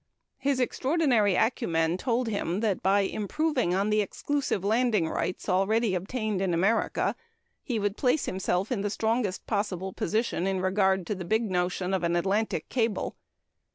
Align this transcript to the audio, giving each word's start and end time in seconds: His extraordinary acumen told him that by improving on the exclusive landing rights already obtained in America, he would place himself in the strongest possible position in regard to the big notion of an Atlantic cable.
His 0.39 0.59
extraordinary 0.59 1.35
acumen 1.35 1.95
told 1.95 2.27
him 2.27 2.61
that 2.61 2.81
by 2.81 3.01
improving 3.01 3.75
on 3.75 3.91
the 3.91 4.01
exclusive 4.01 4.63
landing 4.63 5.07
rights 5.07 5.47
already 5.47 5.93
obtained 5.93 6.41
in 6.41 6.55
America, 6.55 7.15
he 7.61 7.77
would 7.77 7.97
place 7.97 8.25
himself 8.25 8.71
in 8.71 8.81
the 8.81 8.89
strongest 8.89 9.45
possible 9.45 9.93
position 9.93 10.47
in 10.47 10.59
regard 10.59 11.05
to 11.05 11.13
the 11.13 11.23
big 11.23 11.51
notion 11.51 11.93
of 11.93 12.01
an 12.03 12.15
Atlantic 12.15 12.67
cable. 12.67 13.15